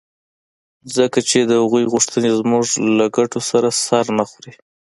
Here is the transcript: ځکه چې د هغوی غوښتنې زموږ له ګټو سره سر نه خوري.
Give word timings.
ځکه 0.95 1.19
چې 1.29 1.39
د 1.41 1.51
هغوی 1.61 1.83
غوښتنې 1.93 2.29
زموږ 2.39 2.65
له 2.97 3.05
ګټو 3.17 3.39
سره 3.49 3.67
سر 3.85 4.05
نه 4.17 4.23
خوري. 4.29 4.53